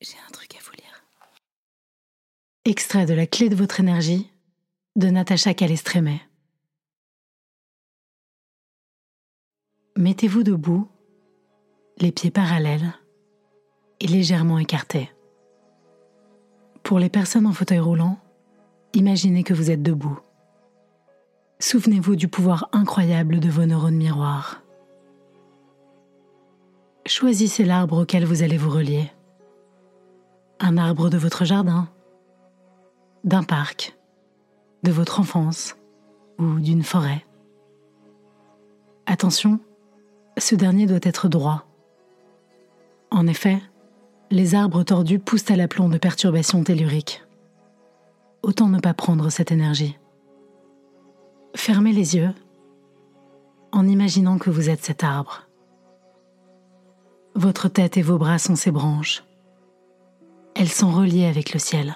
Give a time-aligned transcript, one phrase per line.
[0.00, 1.04] J'ai un truc à vous lire.
[2.66, 4.30] Extrait de La clé de votre énergie
[4.94, 6.20] de Natacha Calestrémet.
[9.96, 10.88] Mettez-vous debout,
[11.98, 12.92] les pieds parallèles
[14.00, 15.10] et légèrement écartés.
[16.82, 18.18] Pour les personnes en fauteuil roulant,
[18.92, 20.20] imaginez que vous êtes debout.
[21.58, 24.62] Souvenez-vous du pouvoir incroyable de vos neurones miroirs.
[27.06, 29.10] Choisissez l'arbre auquel vous allez vous relier.
[30.60, 31.88] Un arbre de votre jardin,
[33.24, 33.96] d'un parc,
[34.82, 35.76] de votre enfance
[36.38, 37.24] ou d'une forêt.
[39.06, 39.60] Attention,
[40.38, 41.66] ce dernier doit être droit.
[43.10, 43.60] En effet,
[44.30, 47.22] les arbres tordus poussent à l'aplomb de perturbations telluriques.
[48.42, 49.98] Autant ne pas prendre cette énergie.
[51.54, 52.32] Fermez les yeux
[53.72, 55.46] en imaginant que vous êtes cet arbre.
[57.34, 59.25] Votre tête et vos bras sont ces branches.
[60.58, 61.94] Elles sont reliées avec le ciel.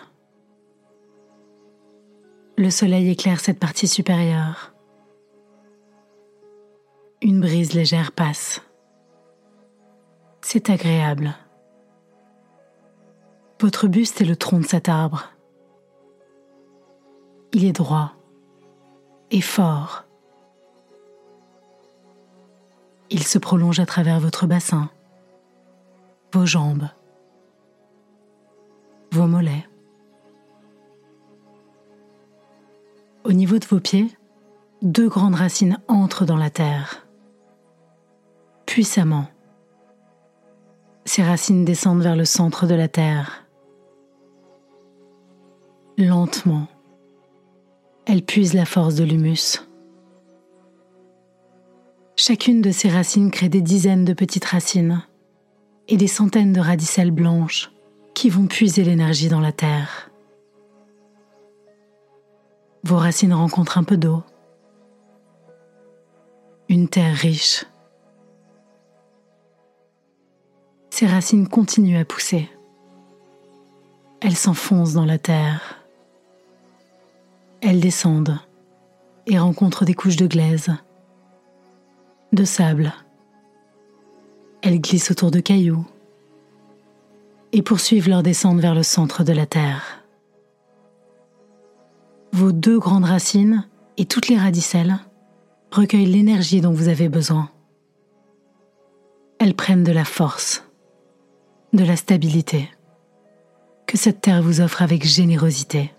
[2.58, 4.74] Le soleil éclaire cette partie supérieure.
[7.22, 8.60] Une brise légère passe.
[10.42, 11.34] C'est agréable.
[13.60, 15.30] Votre buste est le tronc de cet arbre.
[17.54, 18.12] Il est droit
[19.30, 20.04] et fort.
[23.08, 24.90] Il se prolonge à travers votre bassin,
[26.34, 26.88] vos jambes,
[29.20, 29.66] vos mollets.
[33.24, 34.08] Au niveau de vos pieds,
[34.80, 37.06] deux grandes racines entrent dans la terre,
[38.64, 39.26] puissamment.
[41.04, 43.46] Ces racines descendent vers le centre de la terre,
[45.98, 46.66] lentement
[48.06, 49.60] elle puise la force de l'humus.
[52.16, 55.04] Chacune de ces racines crée des dizaines de petites racines
[55.86, 57.70] et des centaines de radicelles blanches
[58.14, 60.10] qui vont puiser l'énergie dans la terre.
[62.84, 64.22] Vos racines rencontrent un peu d'eau,
[66.68, 67.64] une terre riche.
[70.90, 72.48] Ces racines continuent à pousser.
[74.20, 75.80] Elles s'enfoncent dans la terre
[77.60, 78.38] elles descendent
[79.26, 80.70] et rencontrent des couches de glaise,
[82.32, 82.92] de sable.
[84.62, 85.84] Elles glissent autour de cailloux
[87.52, 90.04] et poursuivent leur descente vers le centre de la Terre.
[92.32, 93.66] Vos deux grandes racines
[93.96, 94.96] et toutes les radicelles
[95.72, 97.50] recueillent l'énergie dont vous avez besoin.
[99.38, 100.64] Elles prennent de la force,
[101.72, 102.68] de la stabilité
[103.86, 105.92] que cette terre vous offre avec générosité.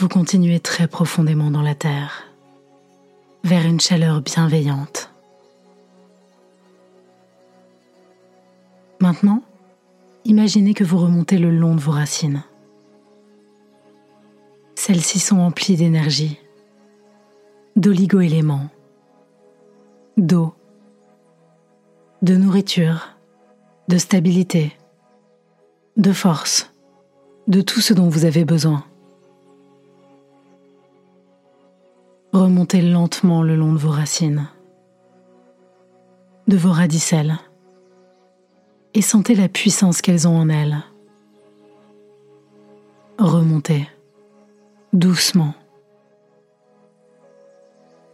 [0.00, 2.24] Vous continuez très profondément dans la terre,
[3.44, 5.10] vers une chaleur bienveillante.
[9.08, 9.42] Maintenant,
[10.26, 12.44] imaginez que vous remontez le long de vos racines.
[14.74, 16.38] Celles-ci sont emplies d'énergie,
[17.74, 18.68] d'oligo-éléments,
[20.18, 20.52] d'eau,
[22.20, 23.16] de nourriture,
[23.88, 24.76] de stabilité,
[25.96, 26.70] de force,
[27.46, 28.84] de tout ce dont vous avez besoin.
[32.34, 34.50] Remontez lentement le long de vos racines,
[36.46, 37.38] de vos radicelles,
[38.98, 40.82] et sentez la puissance qu'elles ont en elles.
[43.16, 43.88] Remontez
[44.92, 45.54] doucement.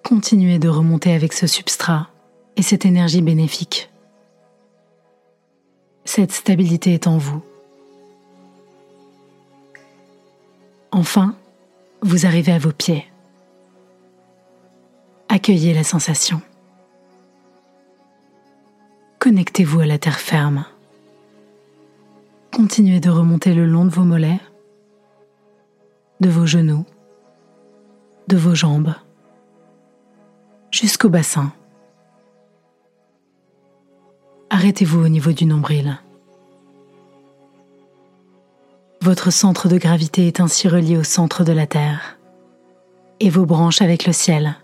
[0.03, 2.11] Continuez de remonter avec ce substrat
[2.57, 3.91] et cette énergie bénéfique.
[6.05, 7.43] Cette stabilité est en vous.
[10.93, 11.35] Enfin,
[12.03, 13.07] vous arrivez à vos pieds.
[15.31, 16.43] Accueillez la sensation.
[19.19, 20.67] Connectez-vous à la terre ferme.
[22.67, 24.41] Continuez de remonter le long de vos mollets,
[26.21, 26.87] de vos genoux,
[28.27, 28.95] de vos jambes,
[30.71, 31.53] jusqu'au bassin.
[34.49, 35.99] Arrêtez-vous au niveau du nombril.
[39.03, 42.17] Votre centre de gravité est ainsi relié au centre de la Terre
[43.21, 44.57] et vos branches avec le ciel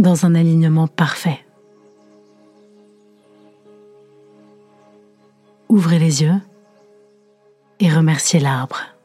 [0.00, 1.46] dans un alignement parfait.
[5.68, 6.40] Ouvrez les yeux
[7.80, 8.97] et remerciez l'arbre.